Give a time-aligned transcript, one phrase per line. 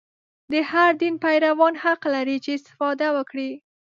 [0.51, 3.51] د هر دین پیروان حق لري چې استفاده وکړي.